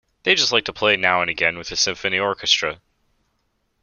They 0.23 0.33
just 0.33 0.51
like 0.51 0.65
to 0.65 0.73
play 0.73 0.97
now 0.97 1.21
and 1.21 1.29
again 1.29 1.59
with 1.59 1.69
a 1.69 1.75
Symphony 1.75 2.17
Orchestra. 2.17 2.81